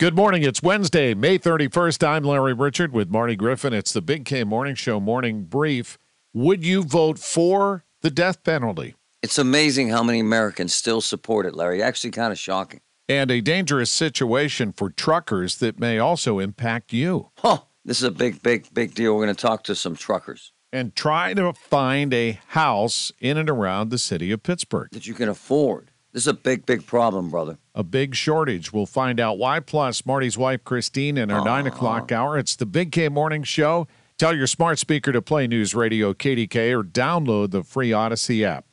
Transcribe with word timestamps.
Good 0.00 0.16
morning. 0.16 0.42
It's 0.42 0.62
Wednesday, 0.62 1.12
May 1.12 1.38
31st. 1.38 2.08
I'm 2.08 2.24
Larry 2.24 2.54
Richert 2.54 2.90
with 2.90 3.10
Marty 3.10 3.36
Griffin. 3.36 3.74
It's 3.74 3.92
the 3.92 4.00
Big 4.00 4.24
K 4.24 4.44
Morning 4.44 4.74
Show 4.74 4.98
morning 4.98 5.42
brief. 5.42 5.98
Would 6.32 6.64
you 6.64 6.82
vote 6.84 7.18
for 7.18 7.84
the 8.00 8.08
death 8.08 8.42
penalty? 8.42 8.94
It's 9.20 9.36
amazing 9.36 9.90
how 9.90 10.02
many 10.02 10.20
Americans 10.20 10.74
still 10.74 11.02
support 11.02 11.44
it, 11.44 11.54
Larry. 11.54 11.82
Actually, 11.82 12.12
kind 12.12 12.32
of 12.32 12.38
shocking. 12.38 12.80
And 13.10 13.30
a 13.30 13.42
dangerous 13.42 13.90
situation 13.90 14.72
for 14.72 14.88
truckers 14.88 15.58
that 15.58 15.78
may 15.78 15.98
also 15.98 16.38
impact 16.38 16.94
you. 16.94 17.28
Huh. 17.36 17.58
This 17.84 17.98
is 17.98 18.04
a 18.04 18.10
big, 18.10 18.42
big, 18.42 18.72
big 18.72 18.94
deal. 18.94 19.14
We're 19.14 19.26
going 19.26 19.36
to 19.36 19.42
talk 19.42 19.64
to 19.64 19.74
some 19.74 19.96
truckers 19.96 20.52
And 20.72 20.96
try 20.96 21.34
to 21.34 21.52
find 21.52 22.14
a 22.14 22.40
house 22.48 23.12
in 23.20 23.36
and 23.36 23.50
around 23.50 23.90
the 23.90 23.98
city 23.98 24.32
of 24.32 24.42
Pittsburgh. 24.42 24.88
that 24.92 25.06
you 25.06 25.12
can 25.12 25.28
afford. 25.28 25.89
This 26.12 26.24
is 26.24 26.28
a 26.28 26.34
big, 26.34 26.66
big 26.66 26.86
problem, 26.86 27.30
brother. 27.30 27.58
A 27.74 27.84
big 27.84 28.16
shortage. 28.16 28.72
We'll 28.72 28.86
find 28.86 29.20
out 29.20 29.38
why. 29.38 29.60
Plus, 29.60 30.04
Marty's 30.04 30.36
wife, 30.36 30.64
Christine, 30.64 31.16
in 31.16 31.30
our 31.30 31.44
nine 31.44 31.66
uh-huh. 31.66 31.76
o'clock 31.76 32.12
hour. 32.12 32.36
It's 32.36 32.56
the 32.56 32.66
Big 32.66 32.90
K 32.90 33.08
Morning 33.08 33.44
Show. 33.44 33.86
Tell 34.18 34.36
your 34.36 34.48
smart 34.48 34.78
speaker 34.78 35.12
to 35.12 35.22
play 35.22 35.46
News 35.46 35.74
Radio 35.74 36.12
KDKA 36.12 36.78
or 36.78 36.82
download 36.82 37.52
the 37.52 37.62
free 37.62 37.90
Audacy 37.90 38.42
app. 38.44 38.64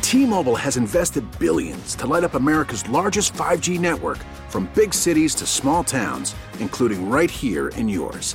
T-Mobile 0.00 0.56
has 0.56 0.78
invested 0.78 1.24
billions 1.38 1.94
to 1.96 2.06
light 2.06 2.24
up 2.24 2.34
America's 2.34 2.88
largest 2.88 3.34
5G 3.34 3.78
network 3.78 4.18
from 4.48 4.70
big 4.74 4.94
cities 4.94 5.34
to 5.34 5.46
small 5.46 5.84
towns, 5.84 6.34
including 6.60 7.10
right 7.10 7.30
here 7.30 7.68
in 7.70 7.88
yours. 7.88 8.34